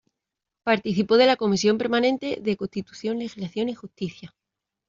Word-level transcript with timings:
Participó 0.63 1.15
de 1.17 1.27
la 1.27 1.35
comisión 1.35 1.77
permanente 1.77 2.39
de 2.41 2.57
Constitución, 2.57 3.19
Legislación 3.19 3.69
y 3.69 3.75
Justicia. 3.75 4.33